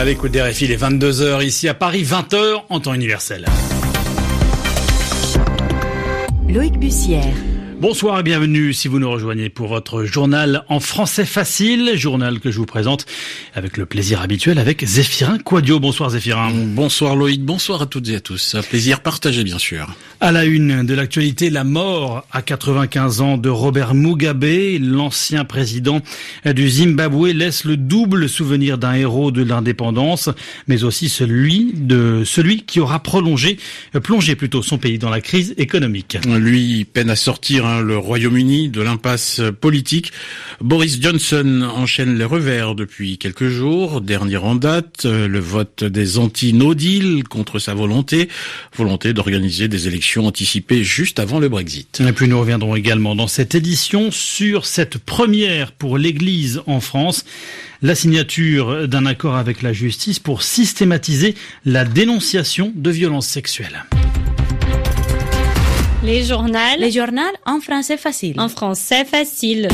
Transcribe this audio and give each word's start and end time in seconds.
À 0.00 0.04
l'écoute 0.06 0.32
des 0.32 0.40
RFI, 0.40 0.66
les 0.66 0.78
22h 0.78 1.44
ici 1.44 1.68
à 1.68 1.74
Paris, 1.74 2.04
20h 2.04 2.62
en 2.70 2.80
temps 2.80 2.94
universel. 2.94 3.44
Loïc 6.48 6.78
Bussière. 6.78 7.34
Bonsoir 7.80 8.20
et 8.20 8.22
bienvenue 8.22 8.74
si 8.74 8.88
vous 8.88 8.98
nous 8.98 9.10
rejoignez 9.10 9.48
pour 9.48 9.68
votre 9.68 10.04
journal 10.04 10.64
en 10.68 10.80
français 10.80 11.24
facile, 11.24 11.92
journal 11.94 12.38
que 12.38 12.50
je 12.50 12.58
vous 12.58 12.66
présente 12.66 13.06
avec 13.54 13.78
le 13.78 13.86
plaisir 13.86 14.20
habituel 14.20 14.58
avec 14.58 14.84
Zéphirin 14.84 15.38
Quadio. 15.38 15.80
Bonsoir 15.80 16.10
Zéphirin. 16.10 16.50
Bonsoir 16.52 17.16
Loïc, 17.16 17.42
bonsoir 17.42 17.80
à 17.80 17.86
toutes 17.86 18.10
et 18.10 18.16
à 18.16 18.20
tous. 18.20 18.54
Un 18.54 18.60
plaisir 18.60 19.00
partagé 19.00 19.44
bien 19.44 19.56
sûr. 19.56 19.96
À 20.20 20.30
la 20.30 20.44
une 20.44 20.84
de 20.84 20.92
l'actualité, 20.92 21.48
la 21.48 21.64
mort 21.64 22.26
à 22.30 22.42
95 22.42 23.22
ans 23.22 23.38
de 23.38 23.48
Robert 23.48 23.94
Mugabe, 23.94 24.44
l'ancien 24.78 25.46
président 25.46 26.02
du 26.44 26.68
Zimbabwe, 26.68 27.28
laisse 27.28 27.64
le 27.64 27.78
double 27.78 28.28
souvenir 28.28 28.76
d'un 28.76 28.92
héros 28.92 29.30
de 29.30 29.42
l'indépendance, 29.42 30.28
mais 30.68 30.84
aussi 30.84 31.08
celui 31.08 31.72
de 31.74 32.24
celui 32.26 32.64
qui 32.64 32.78
aura 32.78 33.02
prolongé, 33.02 33.56
plongé 34.02 34.36
plutôt 34.36 34.62
son 34.62 34.76
pays 34.76 34.98
dans 34.98 35.08
la 35.08 35.22
crise 35.22 35.54
économique. 35.56 36.18
Lui 36.26 36.84
peine 36.84 37.08
à 37.08 37.16
sortir 37.16 37.69
Le 37.78 37.96
Royaume-Uni 37.96 38.68
de 38.68 38.82
l'impasse 38.82 39.40
politique. 39.60 40.12
Boris 40.60 40.98
Johnson 41.00 41.62
enchaîne 41.74 42.18
les 42.18 42.24
revers 42.24 42.74
depuis 42.74 43.18
quelques 43.18 43.48
jours. 43.48 44.00
Dernier 44.00 44.38
en 44.38 44.56
date, 44.56 45.04
euh, 45.04 45.28
le 45.28 45.38
vote 45.38 45.84
des 45.84 46.18
anti-no 46.18 46.74
deal 46.74 47.22
contre 47.24 47.60
sa 47.60 47.74
volonté, 47.74 48.28
volonté 48.76 49.12
d'organiser 49.12 49.68
des 49.68 49.86
élections 49.86 50.26
anticipées 50.26 50.82
juste 50.82 51.20
avant 51.20 51.38
le 51.38 51.48
Brexit. 51.48 52.00
Et 52.00 52.12
puis 52.12 52.26
nous 52.26 52.40
reviendrons 52.40 52.74
également 52.74 53.14
dans 53.14 53.28
cette 53.28 53.54
édition 53.54 54.10
sur 54.10 54.66
cette 54.66 54.98
première 54.98 55.72
pour 55.72 55.96
l'Église 55.96 56.60
en 56.66 56.80
France 56.80 57.24
la 57.82 57.94
signature 57.94 58.88
d'un 58.88 59.06
accord 59.06 59.36
avec 59.36 59.62
la 59.62 59.72
justice 59.72 60.18
pour 60.18 60.42
systématiser 60.42 61.34
la 61.64 61.84
dénonciation 61.84 62.72
de 62.74 62.90
violences 62.90 63.28
sexuelles. 63.28 63.84
Les 66.02 66.24
journaux. 66.24 66.58
Les 66.78 66.90
journaux 66.90 67.20
en 67.44 67.60
français 67.60 67.98
facile. 67.98 68.40
En 68.40 68.48
français 68.48 69.04
facile. 69.04 69.68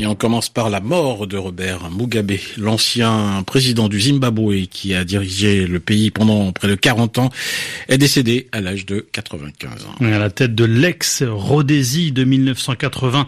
Et 0.00 0.06
on 0.06 0.14
commence 0.14 0.48
par 0.48 0.70
la 0.70 0.80
mort 0.80 1.26
de 1.26 1.36
Robert 1.36 1.90
Mugabe, 1.90 2.34
l'ancien 2.56 3.42
président 3.44 3.88
du 3.88 4.00
Zimbabwe 4.00 4.66
qui 4.70 4.94
a 4.94 5.02
dirigé 5.02 5.66
le 5.66 5.80
pays 5.80 6.12
pendant 6.12 6.52
près 6.52 6.68
de 6.68 6.76
40 6.76 7.18
ans, 7.18 7.30
est 7.88 7.98
décédé 7.98 8.46
à 8.52 8.60
l'âge 8.60 8.86
de 8.86 9.04
95 9.10 9.86
ans. 9.86 9.94
À 10.00 10.18
la 10.20 10.30
tête 10.30 10.54
de 10.54 10.64
l'ex-Rhodésie 10.64 12.12
de 12.12 12.22
1980 12.22 13.26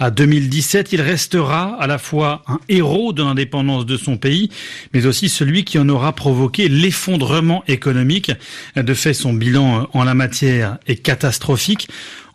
à 0.00 0.10
2017, 0.10 0.92
il 0.92 1.02
restera 1.02 1.76
à 1.80 1.86
la 1.86 1.98
fois 1.98 2.42
un 2.48 2.58
héros 2.68 3.12
de 3.12 3.22
l'indépendance 3.22 3.86
de 3.86 3.96
son 3.96 4.16
pays, 4.16 4.50
mais 4.92 5.06
aussi 5.06 5.28
celui 5.28 5.62
qui 5.62 5.78
en 5.78 5.88
aura 5.88 6.12
provoqué 6.14 6.68
l'effondrement 6.68 7.62
économique. 7.68 8.32
De 8.74 8.94
fait, 8.94 9.14
son 9.14 9.32
bilan 9.32 9.88
en 9.92 10.02
la 10.02 10.14
matière 10.14 10.78
est 10.88 10.96
catastrophique. 10.96 11.88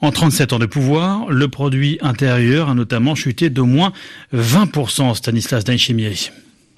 En 0.03 0.11
37 0.11 0.51
ans 0.51 0.59
de 0.59 0.65
pouvoir, 0.65 1.31
le 1.31 1.47
produit 1.47 1.97
intérieur 2.01 2.67
a 2.67 2.73
notamment 2.73 3.15
chuté 3.15 3.49
d'au 3.49 3.65
moins 3.65 3.93
20%, 4.35 5.15
Stanislas 5.15 5.63
Dainchimier. 5.63 6.11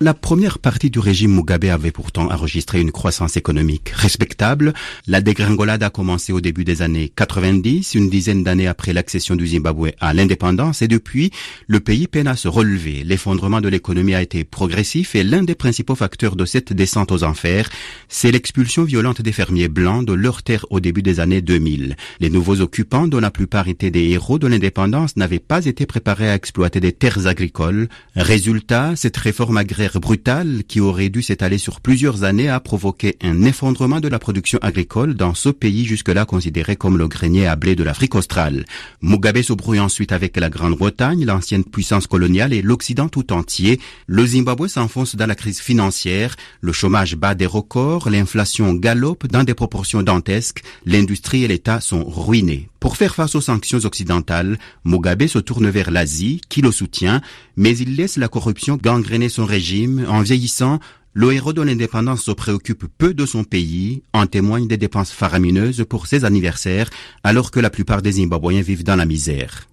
La 0.01 0.13
première 0.13 0.59
partie 0.59 0.89
du 0.89 0.99
régime 0.99 1.33
Mugabe 1.33 1.63
avait 1.71 1.93
pourtant 1.93 2.29
enregistré 2.29 2.81
une 2.81 2.91
croissance 2.91 3.37
économique 3.37 3.91
respectable. 3.95 4.73
La 5.07 5.21
dégringolade 5.21 5.83
a 5.83 5.89
commencé 5.89 6.33
au 6.33 6.41
début 6.41 6.65
des 6.65 6.81
années 6.81 7.07
90, 7.15 7.95
une 7.95 8.09
dizaine 8.09 8.43
d'années 8.43 8.67
après 8.67 8.91
l'accession 8.91 9.37
du 9.37 9.47
Zimbabwe 9.47 9.91
à 10.01 10.13
l'indépendance, 10.13 10.81
et 10.81 10.89
depuis, 10.89 11.31
le 11.67 11.79
pays 11.79 12.07
peine 12.07 12.27
à 12.27 12.35
se 12.35 12.49
relever. 12.49 13.05
L'effondrement 13.05 13.61
de 13.61 13.69
l'économie 13.69 14.15
a 14.15 14.21
été 14.21 14.43
progressif 14.43 15.15
et 15.15 15.23
l'un 15.23 15.43
des 15.43 15.55
principaux 15.55 15.95
facteurs 15.95 16.35
de 16.35 16.43
cette 16.43 16.73
descente 16.73 17.13
aux 17.13 17.23
enfers, 17.23 17.69
c'est 18.09 18.33
l'expulsion 18.33 18.83
violente 18.83 19.21
des 19.21 19.31
fermiers 19.31 19.69
blancs 19.69 20.05
de 20.05 20.11
leurs 20.11 20.43
terres 20.43 20.65
au 20.71 20.81
début 20.81 21.03
des 21.03 21.21
années 21.21 21.41
2000. 21.41 21.95
Les 22.19 22.29
nouveaux 22.29 22.59
occupants, 22.59 23.07
dont 23.07 23.21
la 23.21 23.31
plupart 23.31 23.69
étaient 23.69 23.91
des 23.91 24.09
héros 24.09 24.39
de 24.39 24.47
l'indépendance, 24.47 25.15
n'avaient 25.15 25.39
pas 25.39 25.65
été 25.65 25.85
préparés 25.85 26.29
à 26.29 26.35
exploiter 26.35 26.81
des 26.81 26.91
terres 26.91 27.27
agricoles. 27.27 27.87
Résultat, 28.17 28.97
cette 28.97 29.15
réforme 29.15 29.55
agraire 29.55 29.84
brutale 29.93 30.63
qui 30.67 30.79
aurait 30.79 31.09
dû 31.09 31.21
s'étaler 31.21 31.57
sur 31.57 31.79
plusieurs 31.79 32.23
années 32.23 32.49
a 32.49 32.59
provoqué 32.59 33.17
un 33.21 33.43
effondrement 33.43 33.99
de 33.99 34.07
la 34.07 34.19
production 34.19 34.59
agricole 34.61 35.13
dans 35.13 35.33
ce 35.33 35.49
pays 35.49 35.85
jusque-là 35.85 36.25
considéré 36.25 36.75
comme 36.75 36.97
le 36.97 37.07
grenier 37.07 37.47
à 37.47 37.55
blé 37.55 37.75
de 37.75 37.83
l'Afrique 37.83 38.15
australe. 38.15 38.65
Mugabe 39.01 39.41
se 39.41 39.53
brouille 39.53 39.79
ensuite 39.79 40.11
avec 40.11 40.37
la 40.37 40.49
Grande-Bretagne, 40.49 41.25
l'ancienne 41.25 41.63
puissance 41.63 42.07
coloniale 42.07 42.53
et 42.53 42.61
l'Occident 42.61 43.07
tout 43.07 43.31
entier. 43.31 43.79
Le 44.07 44.25
Zimbabwe 44.25 44.67
s'enfonce 44.67 45.15
dans 45.15 45.27
la 45.27 45.35
crise 45.35 45.59
financière, 45.59 46.35
le 46.61 46.73
chômage 46.73 47.15
bat 47.15 47.35
des 47.35 47.45
records, 47.45 48.09
l'inflation 48.09 48.73
galope 48.73 49.27
dans 49.27 49.43
des 49.43 49.53
proportions 49.53 50.03
dantesques, 50.03 50.63
l'industrie 50.85 51.43
et 51.43 51.47
l'État 51.47 51.79
sont 51.79 52.03
ruinés. 52.03 52.69
Pour 52.85 52.97
faire 52.97 53.15
face 53.15 53.33
aux 53.33 53.41
sanctions 53.41 53.83
occidentales, 53.83 54.59
Mugabe 54.83 55.25
se 55.25 55.39
tourne 55.39 55.69
vers 55.69 55.89
l'Asie, 55.89 56.39
qui 56.49 56.61
le 56.61 56.71
soutient, 56.71 57.19
mais 57.57 57.75
il 57.75 57.95
laisse 57.95 58.17
la 58.17 58.27
corruption 58.27 58.77
gangréner 58.77 59.27
son 59.27 59.43
régime. 59.43 59.65
En 60.07 60.21
vieillissant, 60.21 60.79
le 61.13 61.33
héros 61.33 61.53
de 61.53 61.61
l'indépendance 61.61 62.23
se 62.23 62.31
préoccupe 62.31 62.85
peu 62.97 63.13
de 63.13 63.25
son 63.25 63.43
pays, 63.43 64.03
en 64.13 64.25
témoignent 64.25 64.67
des 64.67 64.77
dépenses 64.77 65.11
faramineuses 65.11 65.85
pour 65.89 66.07
ses 66.07 66.23
anniversaires, 66.23 66.89
alors 67.23 67.51
que 67.51 67.59
la 67.59 67.69
plupart 67.69 68.01
des 68.01 68.13
Zimbabwéens 68.13 68.61
vivent 68.61 68.83
dans 68.83 68.95
la 68.95 69.05
misère. 69.05 69.67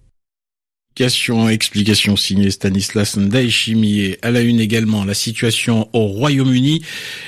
Explication, 0.95 1.49
explication 1.49 2.15
signée 2.15 2.51
Stanislas 2.51 3.17
Ndaichimier. 3.17 4.19
À 4.21 4.29
la 4.29 4.41
une 4.41 4.59
également, 4.59 5.05
la 5.05 5.15
situation 5.15 5.89
au 5.91 6.05
Royaume-Uni. 6.05 6.83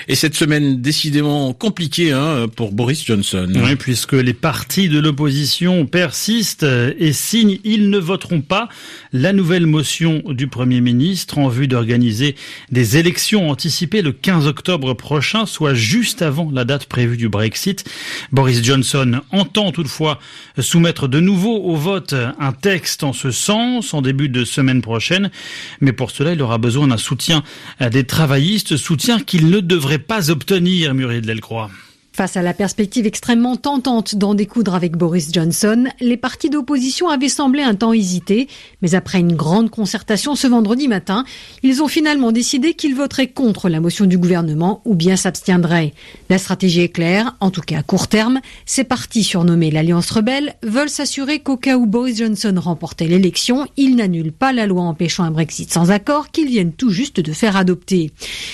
Et 0.08 0.14
cette 0.14 0.36
semaine 0.36 0.84
décidément 0.84 1.52
compliquée 1.52 2.12
hein, 2.12 2.46
pour 2.56 2.72
Boris 2.74 3.03
Johnson. 3.03 3.52
Oui, 3.56 3.76
puisque 3.76 4.14
les 4.14 4.36
partis 4.36 4.88
de 4.88 5.00
l'opposition 5.00 5.88
persistent 5.88 6.62
et 7.00 7.12
signent, 7.12 7.58
ils 7.64 7.90
ne 7.90 7.98
voteront 7.98 8.42
pas 8.42 8.70
la 9.14 9.34
nouvelle 9.34 9.66
motion 9.66 10.22
du 10.28 10.46
Premier 10.46 10.80
ministre 10.80 11.40
en 11.40 11.47
vue 11.47 11.68
d'organiser 11.68 12.36
des 12.70 12.97
élections 12.97 13.50
anticipées 13.50 14.03
le 14.03 14.12
15 14.12 14.46
octobre 14.46 14.94
prochain, 14.94 15.47
soit 15.47 15.74
juste 15.74 16.22
avant 16.22 16.52
la 16.53 16.66
date 16.66 16.86
prévue 16.86 17.18
du 17.18 17.30
Brexit. 17.30 17.84
Boris 18.32 18.64
Johnson 18.64 19.22
entend 19.32 19.72
toutefois 19.72 20.20
soumettre 20.59 21.08
de 21.08 21.20
nouveau 21.20 21.56
au 21.64 21.76
vote 21.76 22.14
un 22.40 22.52
texte 22.52 23.03
en 23.03 23.12
ce 23.12 23.32
sens 23.32 23.54
en 23.55 24.01
début 24.01 24.29
de 24.29 24.43
semaine 24.45 24.81
prochaine. 24.81 25.31
Mais 25.81 25.93
pour 25.93 26.11
cela, 26.11 26.33
il 26.33 26.41
aura 26.41 26.57
besoin 26.57 26.88
d'un 26.88 26.97
soutien 26.97 27.43
des 27.79 28.05
travaillistes, 28.05 28.77
soutien 28.77 29.19
qu'il 29.19 29.49
ne 29.49 29.59
devrait 29.59 29.99
pas 29.99 30.29
obtenir, 30.31 30.93
Muriel 30.93 31.21
Delcroix. 31.21 31.69
Face 32.16 32.38
à 32.38 32.42
la 32.42 32.53
perspective 32.53 33.06
extrêmement 33.06 33.58
tentante 33.58 34.16
d'en 34.16 34.36
découdre 34.36 34.74
avec 34.74 34.96
Boris 34.96 35.34
Johnson, 35.34 35.84
les 36.00 36.16
partis 36.16 36.50
d'opposition 36.50 37.09
avaient 37.09 37.28
semblé 37.28 37.62
un 37.62 37.76
temps 37.76 37.92
hésiter, 37.92 38.48
mais 38.81 38.96
après 38.96 39.20
une 39.20 39.36
grande 39.36 39.70
concertation 39.70 40.34
ce 40.34 40.48
vendredi 40.48 40.88
matin, 40.88 41.26
ils 41.62 41.84
ont 41.84 41.90
finalement 41.90 42.31
décidé 42.31 42.74
qu'ils 42.74 42.96
voteraient 42.96 43.28
contre 43.28 43.68
la 43.68 43.81
motion 43.81 44.06
du 44.06 44.18
gouvernement 44.18 44.81
ou 44.86 44.96
bien 44.96 45.18
s'abstiendraient. 45.18 45.94
La 46.30 46.38
stratégie 46.38 46.84
est 46.84 46.88
claire, 46.88 47.36
en 47.42 47.52
tout 47.52 47.59
cas 47.59 47.80
à 47.80 47.84
court 47.84 48.08
terme, 48.08 48.40
ces 48.66 48.86
partis 48.86 49.26
surnommés 49.26 49.70
l'Alliance 49.70 50.09
rebelle 50.09 50.56
veulent 50.64 50.88
s'assurer 50.88 51.40
qu'au 51.40 51.58
cas 51.58 51.76
où 51.76 51.86
Boris 51.86 52.20
Johnson 52.20 52.56
remportait 52.56 53.09
l'élection, 53.09 53.68
ils 53.76 53.97
n'annulent 53.97 54.32
pas 54.32 54.53
la 54.53 54.68
loi 54.68 54.84
empêchant 54.84 55.26
un 55.26 55.32
Brexit 55.32 55.70
sans 55.70 55.92
accord 55.92 56.32
qu'ils 56.32 56.47
viennent 56.47 56.72
tout 56.72 56.92
juste 56.92 57.20
de 57.20 57.34
faire 57.34 57.58
adopter. 57.58 58.12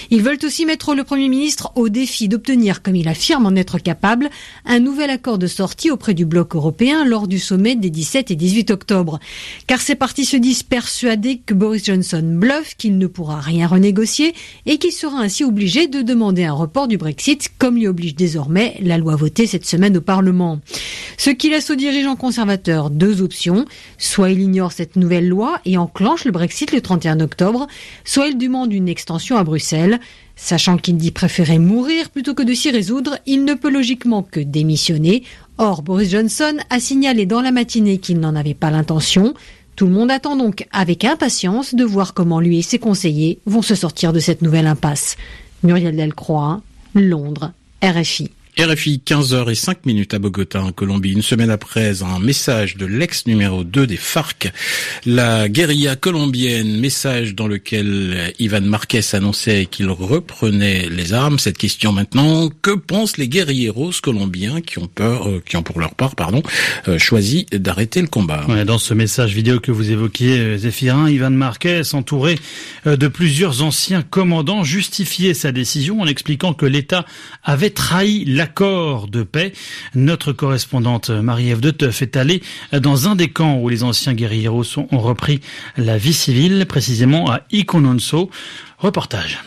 Ils 0.10 0.24
veulent 0.24 0.40
aussi 0.44 0.66
mettre 0.66 0.96
le 0.96 1.04
Premier 1.04 1.30
ministre 1.30 1.74
au 1.76 1.90
défi 1.90 2.28
d'obtenir, 2.28 2.82
comme 2.82 2.96
il 2.96 3.08
affirme 3.08 3.50
être 3.56 3.79
capable 3.79 4.29
un 4.66 4.79
nouvel 4.79 5.09
accord 5.09 5.38
de 5.38 5.47
sortie 5.47 5.91
auprès 5.91 6.13
du 6.13 6.25
bloc 6.25 6.56
européen 6.56 7.06
lors 7.06 7.28
du 7.28 7.39
sommet 7.39 7.75
des 7.75 7.89
17 7.89 8.31
et 8.31 8.35
18 8.35 8.72
octobre. 8.72 9.19
Car 9.68 9.81
ces 9.81 9.95
partis 9.95 10.25
se 10.25 10.38
disent 10.38 10.63
persuadés 10.63 11.42
que 11.45 11.53
Boris 11.53 11.86
Johnson 11.86 12.21
bluffe, 12.24 12.75
qu'il 12.77 12.98
ne 12.98 13.07
pourra 13.07 13.39
rien 13.39 13.68
renégocier 13.68 14.33
et 14.65 14.77
qu'il 14.77 14.92
sera 14.92 15.19
ainsi 15.19 15.44
obligé 15.44 15.88
de 15.88 16.01
demander 16.01 16.44
un 16.44 16.53
report 16.53 16.88
du 16.88 16.98
Brexit, 16.98 17.50
comme 17.57 17.77
l'y 17.77 17.88
oblige 17.88 18.15
désormais 18.15 18.75
la 18.81 18.98
loi 18.98 19.15
votée 19.15 19.48
cette 19.48 19.65
semaine 19.65 19.97
au 19.97 20.01
Parlement. 20.01 20.59
Ce 21.23 21.29
qui 21.29 21.51
laisse 21.51 21.69
aux 21.69 21.75
dirigeants 21.75 22.15
conservateurs 22.15 22.89
deux 22.89 23.21
options. 23.21 23.65
Soit 24.00 24.31
il 24.31 24.39
ignore 24.39 24.71
cette 24.71 24.95
nouvelle 24.95 25.27
loi 25.27 25.62
et 25.65 25.77
enclenche 25.77 26.25
le 26.25 26.31
Brexit 26.31 26.71
le 26.71 26.81
31 26.81 27.19
octobre, 27.19 27.68
soit 28.03 28.29
il 28.29 28.39
demande 28.39 28.73
une 28.73 28.89
extension 28.89 29.38
à 29.38 29.44
Bruxelles. 29.44 30.00
Sachant 30.35 30.77
qu'il 30.77 30.97
dit 30.97 31.12
préférer 31.12 31.59
mourir 31.59 32.09
plutôt 32.09 32.33
que 32.33 32.41
de 32.41 32.56
s'y 32.56 32.71
résoudre, 32.71 33.19
il 33.27 33.45
ne 33.45 33.53
peut 33.53 33.69
logiquement 33.69 34.23
que 34.23 34.39
démissionner. 34.39 35.21
Or, 35.59 35.83
Boris 35.83 36.09
Johnson 36.09 36.57
a 36.71 36.79
signalé 36.79 37.27
dans 37.27 37.41
la 37.41 37.51
matinée 37.51 38.00
qu'il 38.00 38.19
n'en 38.19 38.35
avait 38.35 38.56
pas 38.56 38.71
l'intention. 38.71 39.35
Tout 39.75 39.85
le 39.85 39.94
monde 39.94 40.09
attend 40.09 40.35
donc 40.35 40.65
avec 40.71 41.06
impatience 41.06 41.75
de 41.75 41.83
voir 41.83 42.15
comment 42.15 42.39
lui 42.39 42.57
et 42.57 42.63
ses 42.63 42.79
conseillers 42.79 43.38
vont 43.45 43.62
se 43.62 43.75
sortir 43.75 44.12
de 44.12 44.19
cette 44.19 44.41
nouvelle 44.41 44.65
impasse. 44.65 45.18
Muriel 45.62 45.95
Delcroix, 45.95 46.63
Londres, 46.95 47.51
RFI. 47.83 48.31
RFI 48.59 49.01
15h 49.06 49.50
et 49.50 49.56
5 49.56 49.86
minutes 49.86 50.13
à 50.13 50.19
Bogota 50.19 50.62
en 50.62 50.71
Colombie. 50.74 51.13
Une 51.13 51.21
semaine 51.21 51.50
après 51.50 52.03
un 52.03 52.19
message 52.19 52.75
de 52.75 52.86
l'ex 52.86 53.25
numéro 53.25 53.63
2 53.63 53.88
des 53.88 53.95
FARC, 53.95 54.51
la 55.06 55.48
guérilla 55.48 55.95
colombienne, 55.95 56.80
message 56.80 57.33
dans 57.33 57.48
lequel 57.48 58.33
Ivan 58.39 58.62
Marquez 58.62 59.01
annonçait 59.13 59.68
qu'il 59.71 59.89
reprenait 59.89 60.89
les 60.89 61.13
armes. 61.13 61.39
Cette 61.39 61.57
question 61.57 61.94
maintenant, 61.94 62.50
que 62.62 62.71
pensent 62.71 63.18
les 63.18 63.30
guérilleros 63.30 63.92
colombiens 64.03 64.59
qui 64.59 64.80
ont 64.80 64.88
peur, 64.88 65.30
euh, 65.30 65.42
qui 65.45 65.56
ont 65.56 65.63
pour 65.63 65.80
leur 65.80 65.95
part, 65.95 66.15
pardon, 66.15 66.44
euh, 66.88 67.00
choisi 67.00 67.45
d'arrêter 67.51 68.01
le 68.01 68.07
combat? 68.07 68.45
dans 68.65 68.77
ce 68.77 68.94
message 68.94 69.33
vidéo 69.33 69.59
que 69.59 69.71
vous 69.71 69.92
évoquiez, 69.92 70.39
euh, 70.39 70.57
Zéphirin, 70.57 71.09
Ivan 71.09 71.31
Marquez, 71.31 71.81
entouré 71.94 72.38
de 72.86 73.07
plusieurs 73.07 73.62
anciens 73.62 74.01
commandants, 74.01 74.63
justifiait 74.63 75.33
sa 75.33 75.51
décision 75.51 76.01
en 76.01 76.07
expliquant 76.07 76.54
que 76.54 76.65
l'État 76.65 77.06
avait 77.44 77.69
trahi 77.69 78.25
la 78.25 78.41
l'accord 78.42 79.08
de 79.08 79.22
paix. 79.22 79.54
Notre 79.94 80.34
correspondante 80.34 81.12
Marie-Ève 81.12 81.60
de 81.60 81.70
Teuf 81.70 82.02
est 82.02 82.18
allée 82.18 82.42
dans 82.74 83.08
un 83.08 83.14
des 83.14 83.28
camps 83.28 83.60
où 83.60 83.70
les 83.70 83.84
anciens 83.84 84.16
guerrieros 84.16 84.80
ont 84.80 84.98
repris 84.98 85.42
la 85.78 86.00
vie 86.00 86.12
civile, 86.12 86.66
précisément 86.66 87.30
à 87.30 87.42
Ikononso. 87.52 88.32
Reportage. 88.80 89.44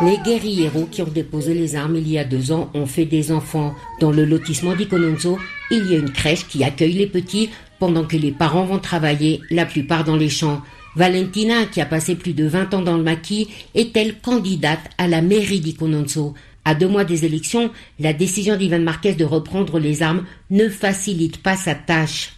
Les 0.00 0.16
guerrieros 0.24 0.88
qui 0.90 1.02
ont 1.02 1.12
déposé 1.14 1.52
les 1.52 1.76
armes 1.76 1.96
il 1.96 2.08
y 2.08 2.16
a 2.16 2.24
deux 2.24 2.50
ans 2.50 2.70
ont 2.72 2.86
fait 2.86 3.04
des 3.04 3.32
enfants. 3.32 3.74
Dans 4.00 4.12
le 4.12 4.24
lotissement 4.24 4.74
d'Ikononso, 4.74 5.38
il 5.70 5.90
y 5.90 5.94
a 5.94 5.98
une 5.98 6.10
crèche 6.10 6.46
qui 6.48 6.64
accueille 6.64 6.94
les 6.94 7.06
petits 7.06 7.50
pendant 7.78 8.04
que 8.04 8.16
les 8.16 8.32
parents 8.32 8.64
vont 8.64 8.78
travailler, 8.78 9.42
la 9.50 9.66
plupart 9.66 10.04
dans 10.04 10.16
les 10.16 10.30
champs. 10.30 10.62
Valentina, 10.96 11.66
qui 11.66 11.80
a 11.80 11.86
passé 11.86 12.14
plus 12.14 12.34
de 12.34 12.46
20 12.46 12.74
ans 12.74 12.82
dans 12.82 12.96
le 12.96 13.02
maquis, 13.02 13.48
est-elle 13.74 14.18
candidate 14.20 14.80
à 14.98 15.08
la 15.08 15.22
mairie 15.22 15.60
d'Icononso? 15.60 16.34
À 16.66 16.74
deux 16.74 16.88
mois 16.88 17.04
des 17.04 17.26
élections, 17.26 17.70
la 18.00 18.14
décision 18.14 18.56
d'Ivan 18.56 18.78
Marquez 18.78 19.12
de 19.12 19.24
reprendre 19.26 19.78
les 19.78 20.02
armes 20.02 20.24
ne 20.48 20.70
facilite 20.70 21.36
pas 21.42 21.56
sa 21.56 21.74
tâche. 21.74 22.32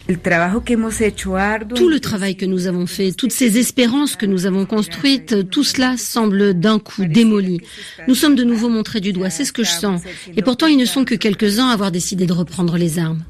Tout 1.75 1.87
le 1.87 1.99
travail 2.01 2.35
que 2.35 2.45
nous 2.45 2.67
avons 2.67 2.87
fait, 2.87 3.13
toutes 3.13 3.31
ces 3.31 3.57
espérances 3.57 4.17
que 4.17 4.25
nous 4.25 4.45
avons 4.45 4.65
construites, 4.65 5.49
tout 5.49 5.63
cela 5.63 5.95
semble 5.95 6.59
d'un 6.59 6.77
coup 6.77 7.05
démoli. 7.05 7.61
Nous 8.09 8.15
sommes 8.15 8.35
de 8.35 8.43
nouveau 8.43 8.67
montrés 8.67 8.99
du 8.99 9.13
doigt, 9.13 9.29
c'est 9.29 9.45
ce 9.45 9.53
que 9.53 9.63
je 9.63 9.71
sens. 9.71 10.01
Et 10.35 10.41
pourtant, 10.41 10.67
ils 10.67 10.77
ne 10.77 10.83
sont 10.83 11.05
que 11.05 11.15
quelques-uns 11.15 11.69
à 11.69 11.73
avoir 11.73 11.91
décidé 11.91 12.25
de 12.25 12.33
reprendre 12.33 12.75
les 12.75 12.99
armes. 12.99 13.23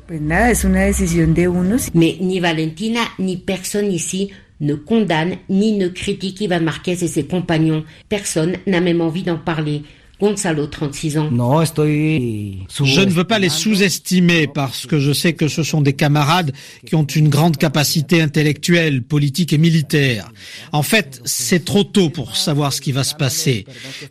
Mais 1.93 2.17
ni 2.21 2.39
Valentina, 2.39 3.01
ni 3.19 3.37
personne 3.37 3.91
ici 3.91 4.31
ne 4.59 4.75
condamne 4.75 5.37
ni 5.49 5.77
ne 5.77 5.87
critique 5.87 6.41
Ivan 6.41 6.61
Marquez 6.61 7.03
et 7.03 7.07
ses 7.07 7.25
compagnons. 7.25 7.83
Personne 8.09 8.57
n'a 8.65 8.81
même 8.81 9.01
envie 9.01 9.23
d'en 9.23 9.37
parler. 9.37 9.83
Gonzalo, 10.19 10.65
36 10.65 11.17
ans. 11.19 11.29
Je 11.29 13.01
ne 13.01 13.09
veux 13.11 13.23
pas 13.23 13.37
les 13.37 13.49
sous-estimer 13.49 14.47
parce 14.47 14.87
que 14.87 14.99
je 14.99 15.11
sais 15.11 15.33
que 15.33 15.47
ce 15.47 15.61
sont 15.61 15.81
des 15.81 15.93
camarades 15.93 16.53
qui 16.87 16.95
ont 16.95 17.05
une 17.05 17.29
grande 17.29 17.57
capacité 17.57 18.19
intellectuelle, 18.19 19.03
politique 19.03 19.53
et 19.53 19.59
militaire. 19.59 20.31
En 20.71 20.81
fait, 20.81 21.21
c'est 21.25 21.63
trop 21.65 21.83
tôt 21.83 22.09
pour 22.09 22.35
savoir 22.35 22.73
ce 22.73 22.81
qui 22.81 22.91
va 22.91 23.03
se 23.03 23.13
passer. 23.13 23.65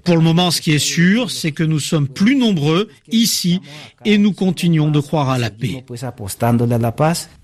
Pour 0.04 0.14
le 0.14 0.22
moment, 0.22 0.52
ce 0.52 0.60
qui 0.60 0.70
est 0.72 0.78
sûr, 0.78 1.32
c'est 1.32 1.50
que 1.50 1.64
nous 1.64 1.80
sommes 1.80 2.06
plus 2.06 2.36
nombreux 2.36 2.88
ici 3.10 3.60
et 4.04 4.16
nous 4.16 4.32
continuons 4.32 4.92
de 4.92 5.00
croire 5.00 5.30
à 5.30 5.38
la 5.38 5.50
paix. 5.50 5.84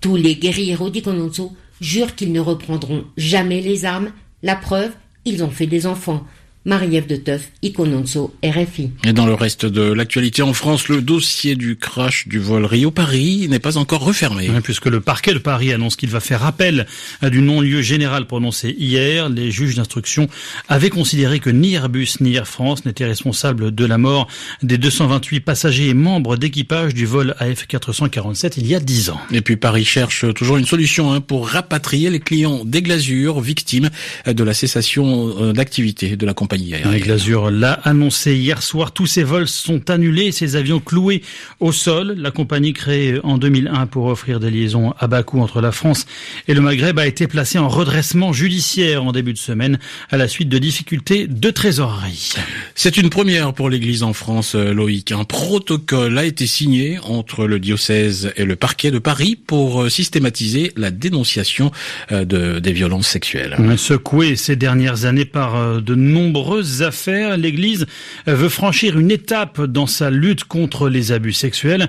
Tous 0.01 0.17
les 0.17 0.37
guerriers 0.37 0.77
d'Ikononso 0.93 1.53
jurent 1.83 2.15
qu'ils 2.15 2.33
ne 2.33 2.41
reprendront 2.41 3.05
jamais 3.17 3.61
les 3.61 3.85
armes. 3.85 4.13
La 4.43 4.57
preuve, 4.57 4.93
ils 5.25 5.45
ont 5.45 5.51
fait 5.51 5.67
des 5.67 5.87
enfants. 5.87 6.25
Marie-Ève 6.65 7.09
de 7.09 7.17
Teuf, 7.17 7.49
Icononso, 7.63 8.33
RFI. 8.45 8.93
Et 9.05 9.13
dans 9.13 9.27
le 9.27 9.35
reste 9.35 9.67
de 9.67 9.83
l'actualité 9.83 10.43
en 10.43 10.53
France, 10.53 10.87
le 10.87 11.03
dossier 11.03 11.57
du 11.57 11.77
crash 11.77 12.29
du 12.29 12.39
vol 12.39 12.65
Rio-Paris 12.65 13.49
n'est 13.49 13.59
pas 13.59 13.79
encore 13.79 14.05
refermé. 14.05 14.49
puisque 14.63 14.87
le 14.87 15.01
parquet 15.01 15.35
de 15.35 15.39
Paris 15.39 15.73
annonce 15.73 15.97
qu'il 15.97 16.11
va 16.11 16.21
faire 16.21 16.47
appel 16.47 16.87
du 17.23 17.43
non-lieu 17.43 17.83
général 17.83 18.27
prononcé 18.27 18.77
hier. 18.79 19.29
Les 19.29 19.51
juges 19.51 19.75
d'instruction 19.75 20.29
avaient 20.69 20.91
considéré 20.91 21.41
que 21.41 21.51
ni 21.51 21.75
Airbus 21.75 22.19
ni 22.21 22.37
Air 22.37 22.47
France 22.47 22.85
n'étaient 22.85 23.07
responsables 23.07 23.75
de 23.75 23.85
la 23.85 23.99
mort 23.99 24.29
des 24.63 24.79
228 24.79 25.41
passagers 25.41 25.89
et 25.89 25.95
membres 25.95 26.37
d'équipage 26.37 26.95
du 26.95 27.07
vol 27.07 27.35
AF447 27.41 28.55
il 28.59 28.69
y 28.69 28.77
a 28.77 28.81
10 28.81 29.11
ans. 29.11 29.21
Et 29.33 29.41
puis 29.41 29.57
Paris 29.57 29.85
cherche 29.85 30.33
toujours 30.35 30.59
une 30.59 30.67
solution 30.67 31.13
hein, 31.13 31.21
pour 31.21 31.49
rapatrier 31.49 32.09
les 32.09 32.21
clients 32.21 32.65
des 32.65 32.83
glasures 32.83 33.41
victimes 33.41 33.91
de 34.27 34.45
la 34.45 34.55
cessation 34.55 35.35
euh, 35.41 35.53
d'activité 35.53 36.17
de 36.17 36.25
la 36.25 36.35
compagnie 36.35 36.52
avec 36.85 37.07
l'Azur 37.07 37.51
l'a 37.51 37.73
annoncé 37.73 38.37
hier 38.37 38.63
soir, 38.63 38.93
tous 38.93 39.07
ces 39.07 39.23
vols 39.23 39.49
sont 39.49 39.89
annulés, 39.89 40.33
ces 40.33 40.55
avions 40.55 40.81
cloués 40.81 41.23
au 41.61 41.73
sol. 41.73 42.15
La 42.19 42.31
compagnie 42.31 42.75
créée 42.75 43.19
en 43.23 43.39
2001 43.39 43.87
pour 43.87 44.07
offrir 44.07 44.39
des 44.39 44.51
liaisons 44.51 44.93
à 44.99 45.07
bas 45.07 45.23
coût 45.23 45.41
entre 45.41 45.63
la 45.63 45.73
France 45.73 46.05
et 46.49 46.55
le 46.55 46.61
Maghreb 46.61 46.99
a 46.99 47.07
été 47.07 47.27
placée 47.27 47.59
en 47.59 47.69
redressement 47.69 48.35
judiciaire 48.35 49.03
en 49.03 49.13
début 49.13 49.33
de 49.33 49.39
semaine 49.39 49.79
à 50.11 50.19
la 50.19 50.29
suite 50.29 50.51
de 50.51 50.59
difficultés 50.59 51.27
de 51.27 51.51
trésorerie. 51.51 52.35
C'est 52.75 52.99
une 52.99 53.09
première 53.09 53.55
pour 53.55 53.71
l'Église 53.71 54.03
en 54.03 54.13
France, 54.13 54.55
euh, 54.55 54.75
Loïc. 54.75 55.13
Un 55.13 55.25
protocole 55.25 56.19
a 56.19 56.25
été 56.25 56.47
signé 56.47 56.99
entre 57.03 57.47
le 57.47 57.59
diocèse 57.61 58.33
et 58.37 58.45
le 58.45 58.57
parquet 58.57 58.91
de 58.91 58.99
Paris 58.99 59.37
pour 59.37 59.83
euh, 59.83 59.89
systématiser 59.89 60.73
la 60.77 60.91
dénonciation 60.91 61.71
euh, 62.11 62.27
de, 62.27 62.59
des 62.59 62.73
violences 62.73 63.09
sexuelles. 63.09 63.57
Secoué 63.79 64.37
ces 64.37 64.57
dernières 64.57 65.07
années 65.07 65.25
par 65.25 65.81
de 65.81 65.95
nombreux 65.95 66.42
affaires, 66.81 67.37
l'Église 67.37 67.87
veut 68.27 68.49
franchir 68.49 68.99
une 68.99 69.11
étape 69.11 69.61
dans 69.63 69.87
sa 69.87 70.11
lutte 70.11 70.45
contre 70.45 70.89
les 70.89 71.13
abus 71.13 71.33
sexuels. 71.33 71.89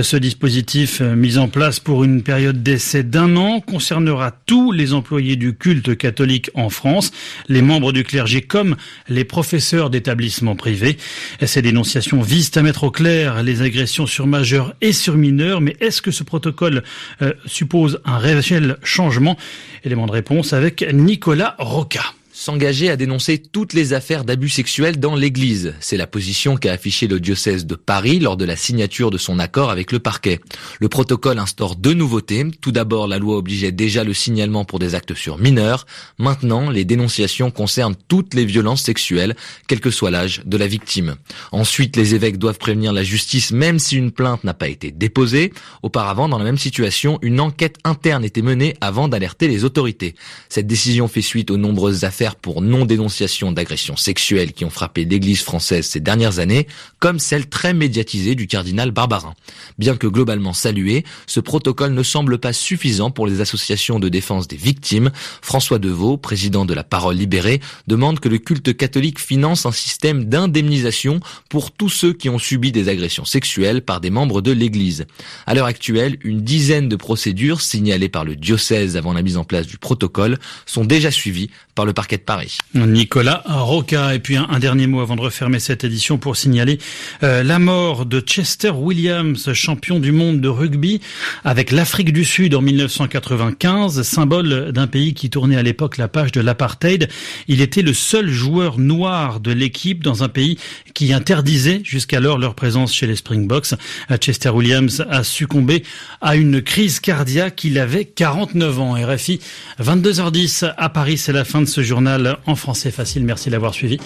Ce 0.00 0.16
dispositif 0.16 1.00
mis 1.00 1.38
en 1.38 1.48
place 1.48 1.80
pour 1.80 2.04
une 2.04 2.22
période 2.22 2.62
d'essai 2.62 3.02
d'un 3.02 3.36
an 3.36 3.60
concernera 3.60 4.32
tous 4.46 4.72
les 4.72 4.92
employés 4.92 5.36
du 5.36 5.54
culte 5.54 5.96
catholique 5.96 6.50
en 6.54 6.70
France, 6.70 7.12
les 7.48 7.62
membres 7.62 7.92
du 7.92 8.04
clergé 8.04 8.42
comme 8.42 8.76
les 9.08 9.24
professeurs 9.24 9.90
d'établissements 9.90 10.56
privés. 10.56 10.96
Ces 11.44 11.62
dénonciations 11.62 12.20
visent 12.22 12.52
à 12.56 12.62
mettre 12.62 12.84
au 12.84 12.90
clair 12.90 13.42
les 13.42 13.62
agressions 13.62 14.06
sur 14.06 14.26
majeurs 14.26 14.74
et 14.80 14.92
sur 14.92 15.16
mineurs, 15.16 15.60
mais 15.60 15.76
est-ce 15.80 16.02
que 16.02 16.10
ce 16.10 16.22
protocole 16.22 16.82
euh, 17.20 17.32
suppose 17.46 18.00
un 18.04 18.18
réel 18.18 18.76
changement? 18.82 19.36
Élément 19.84 20.06
de 20.06 20.12
réponse 20.12 20.52
avec 20.52 20.84
Nicolas 20.92 21.56
Roca 21.58 22.02
s'engager 22.32 22.88
à 22.88 22.96
dénoncer 22.96 23.38
toutes 23.38 23.74
les 23.74 23.92
affaires 23.92 24.24
d'abus 24.24 24.48
sexuels 24.48 24.98
dans 24.98 25.14
l'Église. 25.14 25.74
C'est 25.80 25.98
la 25.98 26.06
position 26.06 26.56
qu'a 26.56 26.72
affichée 26.72 27.06
le 27.06 27.20
diocèse 27.20 27.66
de 27.66 27.74
Paris 27.74 28.20
lors 28.20 28.38
de 28.38 28.46
la 28.46 28.56
signature 28.56 29.10
de 29.10 29.18
son 29.18 29.38
accord 29.38 29.70
avec 29.70 29.92
le 29.92 29.98
parquet. 29.98 30.40
Le 30.80 30.88
protocole 30.88 31.38
instaure 31.38 31.76
deux 31.76 31.92
nouveautés. 31.92 32.46
Tout 32.62 32.72
d'abord, 32.72 33.06
la 33.06 33.18
loi 33.18 33.36
obligeait 33.36 33.70
déjà 33.70 34.02
le 34.02 34.14
signalement 34.14 34.64
pour 34.64 34.78
des 34.78 34.94
actes 34.94 35.14
sur 35.14 35.36
mineurs. 35.36 35.86
Maintenant, 36.18 36.70
les 36.70 36.86
dénonciations 36.86 37.50
concernent 37.50 37.96
toutes 38.08 38.32
les 38.32 38.46
violences 38.46 38.82
sexuelles, 38.82 39.36
quel 39.68 39.80
que 39.80 39.90
soit 39.90 40.10
l'âge 40.10 40.40
de 40.46 40.56
la 40.56 40.66
victime. 40.66 41.16
Ensuite, 41.52 41.96
les 41.96 42.14
évêques 42.14 42.38
doivent 42.38 42.58
prévenir 42.58 42.94
la 42.94 43.04
justice 43.04 43.52
même 43.52 43.78
si 43.78 43.96
une 43.96 44.10
plainte 44.10 44.42
n'a 44.42 44.54
pas 44.54 44.68
été 44.68 44.90
déposée. 44.90 45.52
Auparavant, 45.82 46.30
dans 46.30 46.38
la 46.38 46.44
même 46.44 46.58
situation, 46.58 47.18
une 47.20 47.40
enquête 47.40 47.76
interne 47.84 48.24
était 48.24 48.40
menée 48.40 48.74
avant 48.80 49.08
d'alerter 49.08 49.48
les 49.48 49.64
autorités. 49.64 50.14
Cette 50.48 50.66
décision 50.66 51.08
fait 51.08 51.20
suite 51.20 51.50
aux 51.50 51.58
nombreuses 51.58 52.04
affaires 52.04 52.21
pour 52.30 52.62
non-dénonciation 52.62 53.52
d'agressions 53.52 53.96
sexuelles 53.96 54.52
qui 54.52 54.64
ont 54.64 54.70
frappé 54.70 55.04
l'Église 55.04 55.42
française 55.42 55.86
ces 55.86 56.00
dernières 56.00 56.38
années, 56.38 56.66
comme 57.00 57.18
celle 57.18 57.48
très 57.48 57.74
médiatisée 57.74 58.34
du 58.34 58.46
cardinal 58.46 58.92
Barbarin. 58.92 59.34
Bien 59.78 59.96
que 59.96 60.06
globalement 60.06 60.52
salué, 60.52 61.04
ce 61.26 61.40
protocole 61.40 61.92
ne 61.92 62.02
semble 62.02 62.38
pas 62.38 62.52
suffisant 62.52 63.10
pour 63.10 63.26
les 63.26 63.40
associations 63.40 63.98
de 63.98 64.08
défense 64.08 64.46
des 64.48 64.56
victimes. 64.56 65.10
François 65.40 65.78
Deveau, 65.78 66.16
président 66.16 66.64
de 66.64 66.74
la 66.74 66.84
Parole 66.84 67.16
libérée, 67.16 67.60
demande 67.88 68.20
que 68.20 68.28
le 68.28 68.38
culte 68.38 68.76
catholique 68.76 69.20
finance 69.20 69.66
un 69.66 69.72
système 69.72 70.24
d'indemnisation 70.24 71.20
pour 71.48 71.72
tous 71.72 71.88
ceux 71.88 72.12
qui 72.12 72.28
ont 72.28 72.38
subi 72.38 72.72
des 72.72 72.88
agressions 72.88 73.24
sexuelles 73.24 73.82
par 73.82 74.00
des 74.00 74.10
membres 74.10 74.40
de 74.40 74.52
l'Église. 74.52 75.06
À 75.46 75.54
l'heure 75.54 75.66
actuelle, 75.66 76.18
une 76.22 76.42
dizaine 76.42 76.88
de 76.88 76.96
procédures 76.96 77.60
signalées 77.60 78.08
par 78.08 78.24
le 78.24 78.36
diocèse 78.36 78.96
avant 78.96 79.12
la 79.12 79.22
mise 79.22 79.36
en 79.36 79.44
place 79.44 79.66
du 79.66 79.78
protocole 79.78 80.38
sont 80.66 80.84
déjà 80.84 81.10
suivies 81.10 81.50
par 81.74 81.86
le 81.86 81.92
parquet 81.92 82.18
de 82.18 82.22
Paris. 82.22 82.58
Nicolas 82.74 83.42
Roca. 83.46 84.14
Et 84.14 84.18
puis 84.18 84.36
un, 84.36 84.58
dernier 84.58 84.86
mot 84.86 85.00
avant 85.00 85.16
de 85.16 85.22
refermer 85.22 85.58
cette 85.58 85.84
édition 85.84 86.18
pour 86.18 86.36
signaler 86.36 86.78
euh, 87.22 87.42
la 87.42 87.58
mort 87.58 88.04
de 88.04 88.20
Chester 88.20 88.70
Williams, 88.70 89.52
champion 89.54 89.98
du 89.98 90.12
monde 90.12 90.40
de 90.40 90.48
rugby 90.48 91.00
avec 91.44 91.70
l'Afrique 91.70 92.12
du 92.12 92.24
Sud 92.24 92.54
en 92.54 92.60
1995, 92.60 94.02
symbole 94.02 94.72
d'un 94.72 94.86
pays 94.86 95.14
qui 95.14 95.30
tournait 95.30 95.56
à 95.56 95.62
l'époque 95.62 95.96
la 95.96 96.08
page 96.08 96.32
de 96.32 96.40
l'apartheid. 96.40 97.08
Il 97.48 97.60
était 97.60 97.82
le 97.82 97.94
seul 97.94 98.28
joueur 98.28 98.78
noir 98.78 99.40
de 99.40 99.52
l'équipe 99.52 100.04
dans 100.04 100.22
un 100.22 100.28
pays 100.28 100.58
qui 100.94 101.12
interdisait 101.12 101.80
jusqu'alors 101.84 102.38
leur 102.38 102.54
présence 102.54 102.92
chez 102.92 103.06
les 103.06 103.16
Springboks. 103.16 103.74
Chester 104.20 104.50
Williams 104.50 105.04
a 105.08 105.24
succombé 105.24 105.84
à 106.20 106.36
une 106.36 106.60
crise 106.60 107.00
cardiaque. 107.00 107.64
Il 107.64 107.78
avait 107.78 108.04
49 108.04 108.80
ans. 108.80 108.92
RFI 108.92 109.40
22h10 109.80 110.74
à 110.76 110.88
Paris, 110.90 111.16
c'est 111.16 111.32
la 111.32 111.44
fin 111.44 111.61
de 111.62 111.68
ce 111.68 111.82
journal 111.82 112.38
en 112.46 112.54
français 112.54 112.90
facile. 112.90 113.24
Merci 113.24 113.50
d'avoir 113.50 113.74
suivi. 113.74 113.98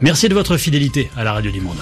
Merci 0.00 0.28
de 0.28 0.34
votre 0.34 0.56
fidélité 0.56 1.10
à 1.16 1.24
la 1.24 1.32
Radio 1.32 1.50
du 1.50 1.60
Monde. 1.60 1.78